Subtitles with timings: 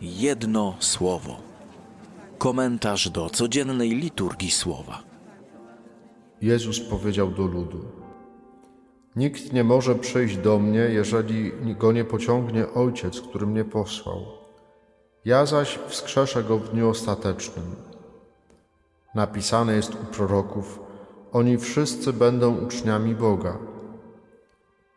[0.00, 1.36] Jedno słowo.
[2.38, 5.02] Komentarz do codziennej liturgii słowa.
[6.42, 7.84] Jezus powiedział do ludu:
[9.16, 14.26] Nikt nie może przyjść do mnie, jeżeli go nie pociągnie Ojciec, który mnie posłał.
[15.24, 17.76] Ja zaś wskrzeszę go w dniu ostatecznym.
[19.14, 20.80] Napisane jest u proroków:
[21.32, 23.58] Oni wszyscy będą uczniami Boga.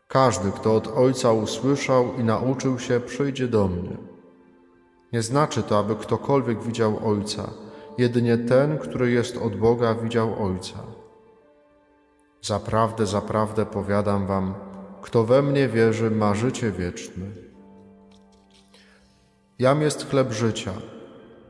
[0.07, 4.12] Każdy, kto od Ojca usłyszał i nauczył się, przyjdzie do mnie.
[5.13, 7.49] Nie znaczy to, aby ktokolwiek widział Ojca,
[7.97, 10.79] jedynie ten, który jest od Boga, widział Ojca.
[12.41, 14.53] Zaprawdę, zaprawdę powiadam wam,
[15.01, 17.25] kto we mnie wierzy, ma życie wieczne.
[19.59, 20.73] Jam jest chleb życia.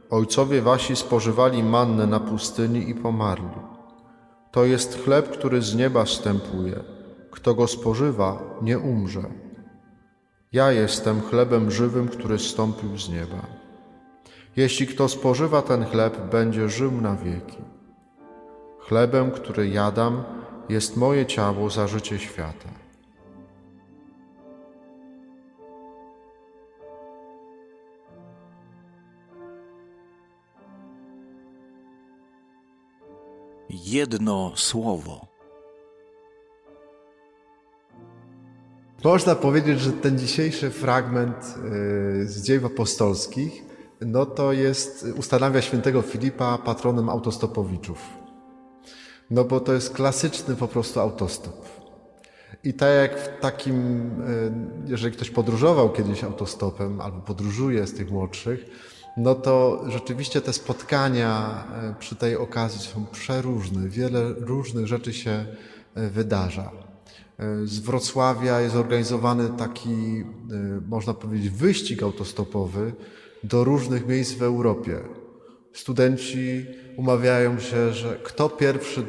[0.10, 3.60] Ojcowie wasi spożywali mannę na pustyni i pomarli.
[4.52, 6.84] To jest chleb, który z nieba wstępuje.
[7.32, 9.43] Kto go spożywa, nie umrze.
[10.54, 13.46] Ja jestem chlebem żywym, który zstąpił z nieba.
[14.56, 17.58] Jeśli kto spożywa ten chleb, będzie żył na wieki.
[18.80, 20.24] Chlebem, który jadam,
[20.70, 22.70] jest moje ciało za życie świata.
[33.70, 35.33] Jedno słowo.
[39.04, 41.56] Można powiedzieć, że ten dzisiejszy fragment
[42.22, 43.64] y, z dziejów apostolskich
[44.02, 48.00] no to jest, ustanawia świętego Filipa patronem autostopowiczów.
[49.30, 51.66] No bo to jest klasyczny po prostu autostop.
[52.64, 53.76] I tak jak w takim,
[54.22, 54.52] y,
[54.88, 58.66] jeżeli ktoś podróżował kiedyś autostopem albo podróżuje z tych młodszych,
[59.18, 63.90] no to rzeczywiście te spotkania y, przy tej okazji są przeróżne.
[63.90, 65.46] Wiele różnych rzeczy się
[65.96, 66.83] wydarza.
[67.64, 70.24] Z Wrocławia jest organizowany taki,
[70.88, 72.94] można powiedzieć, wyścig autostopowy
[73.44, 75.00] do różnych miejsc w Europie.
[75.74, 76.66] Studenci
[76.98, 79.06] umawiają się, że kto pierwszy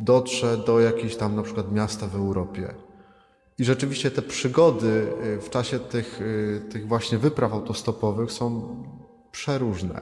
[0.00, 2.74] dotrze do jakiejś tam na przykład miasta w Europie.
[3.58, 5.06] I rzeczywiście te przygody
[5.40, 6.20] w czasie tych,
[6.70, 8.76] tych właśnie wypraw autostopowych są
[9.32, 10.00] przeróżne.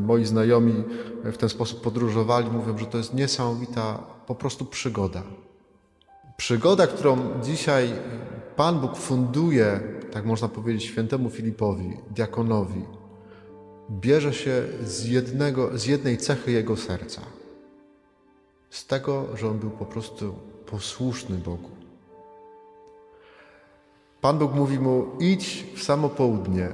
[0.00, 0.84] Moi znajomi
[1.24, 5.22] w ten sposób podróżowali, mówią, że to jest niesamowita po prostu przygoda.
[6.40, 7.92] Przygoda, którą dzisiaj
[8.56, 9.80] Pan Bóg funduje,
[10.12, 12.84] tak można powiedzieć, świętemu Filipowi, diakonowi,
[13.90, 17.20] bierze się z, jednego, z jednej cechy jego serca.
[18.70, 20.34] Z tego, że on był po prostu
[20.66, 21.70] posłuszny Bogu.
[24.20, 26.68] Pan Bóg mówi mu: idź w samo południe,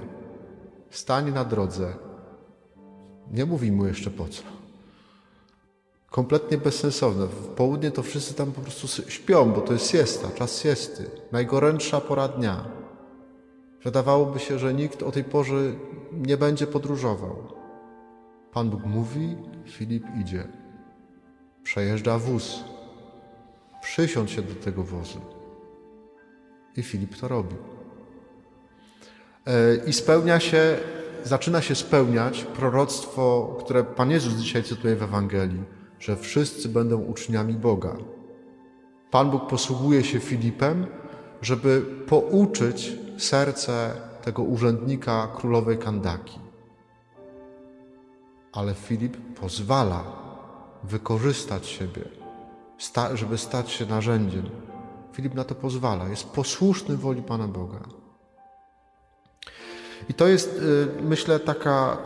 [0.90, 1.94] stań na drodze.
[3.32, 4.42] Nie mówi mu jeszcze po co
[6.10, 7.26] kompletnie bezsensowne.
[7.26, 12.00] W południe to wszyscy tam po prostu śpią, bo to jest siesta, czas siesty, najgorętsza
[12.00, 12.64] pora dnia.
[13.84, 15.56] Wydawałoby się, że nikt o tej porze
[16.12, 17.36] nie będzie podróżował.
[18.52, 19.36] Pan Bóg mówi,
[19.66, 20.48] Filip idzie.
[21.62, 22.64] Przejeżdża wóz.
[23.82, 25.20] Przysiądź się do tego wozu.
[26.76, 27.56] I Filip to robi.
[29.46, 30.78] E, I spełnia się,
[31.24, 37.54] zaczyna się spełniać proroctwo, które Pan Jezus dzisiaj cytuje w Ewangelii że wszyscy będą uczniami
[37.54, 37.96] Boga.
[39.10, 40.86] Pan Bóg posługuje się Filipem,
[41.42, 43.92] żeby pouczyć serce
[44.22, 46.38] tego urzędnika królowej Kandaki.
[48.52, 50.04] Ale Filip pozwala
[50.84, 52.04] wykorzystać siebie,
[53.14, 54.50] żeby stać się narzędziem.
[55.12, 57.78] Filip na to pozwala, jest posłuszny woli Pana Boga.
[60.08, 60.58] I to jest,
[60.98, 61.98] y, myślę, taka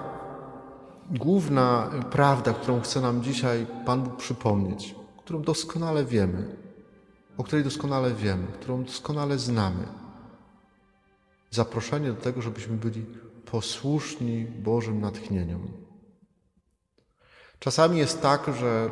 [1.11, 6.57] główna prawda, którą chce nam dzisiaj Pan Bóg przypomnieć, którą doskonale wiemy,
[7.37, 9.87] o której doskonale wiemy, którą doskonale znamy.
[11.51, 13.07] Zaproszenie do tego, żebyśmy byli
[13.45, 15.69] posłuszni Bożym natchnieniom.
[17.59, 18.91] Czasami jest tak, że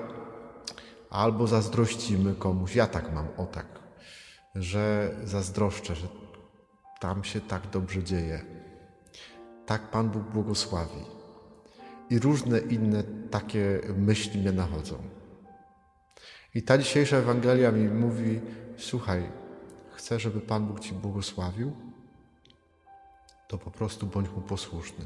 [1.11, 3.67] albo zazdrościmy komuś, ja tak mam, o tak,
[4.55, 6.09] że zazdroszczę, że
[7.01, 8.45] tam się tak dobrze dzieje.
[9.67, 11.18] Tak Pan Bóg błogosławi
[12.11, 14.97] i różne inne takie myśli mnie nachodzą.
[16.55, 18.41] I ta dzisiejsza Ewangelia mi mówi:
[18.77, 19.23] Słuchaj,
[19.91, 21.73] chcę, żeby Pan Bóg Ci błogosławił,
[23.49, 25.05] to po prostu bądź mu posłuszny.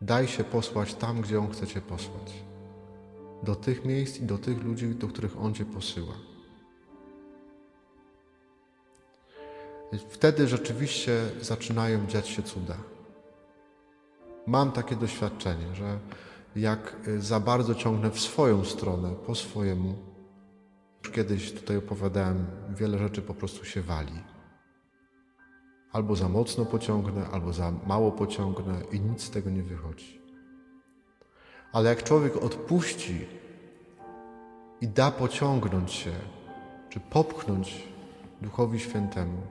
[0.00, 2.32] Daj się posłać tam, gdzie On chce Cię posłać.
[3.42, 6.14] Do tych miejsc i do tych ludzi, do których On Cię posyła.
[10.08, 12.76] Wtedy rzeczywiście zaczynają dziać się cuda.
[14.50, 15.98] Mam takie doświadczenie, że
[16.56, 19.94] jak y, za bardzo ciągnę w swoją stronę, po swojemu,
[21.04, 24.22] już kiedyś tutaj opowiadałem, wiele rzeczy po prostu się wali.
[25.92, 30.20] Albo za mocno pociągnę, albo za mało pociągnę i nic z tego nie wychodzi.
[31.72, 33.26] Ale jak człowiek odpuści
[34.80, 36.12] i da pociągnąć się,
[36.88, 37.88] czy popchnąć
[38.42, 39.42] Duchowi Świętemu,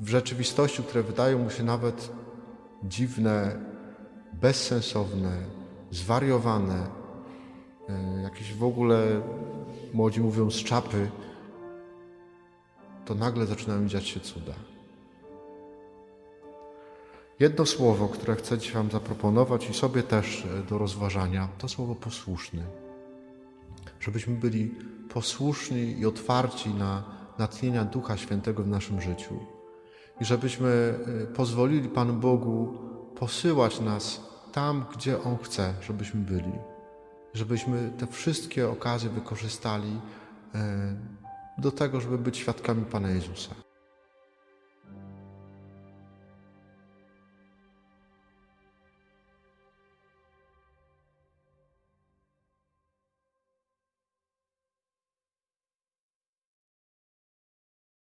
[0.00, 2.10] w rzeczywistości, które wydają mu się nawet
[2.84, 3.58] dziwne,
[4.32, 5.36] bezsensowne,
[5.90, 6.86] zwariowane,
[7.88, 9.22] e, jakieś w ogóle,
[9.92, 11.10] młodzi mówią, z czapy,
[13.04, 14.52] to nagle zaczynają dziać się cuda.
[17.40, 21.94] Jedno słowo, które chcę Ci Wam zaproponować i sobie też e, do rozważania, to słowo
[21.94, 22.64] posłuszny.
[24.00, 24.74] Żebyśmy byli
[25.08, 27.02] posłuszni i otwarci na
[27.38, 29.34] natchnienia Ducha Świętego w naszym życiu.
[30.20, 32.78] I żebyśmy e, pozwolili Panu Bogu
[33.14, 34.20] posyłać nas
[34.52, 36.52] tam, gdzie On chce, żebyśmy byli.
[37.34, 40.00] Żebyśmy te wszystkie okazje wykorzystali
[40.54, 40.94] e,
[41.58, 43.63] do tego, żeby być świadkami Pana Jezusa.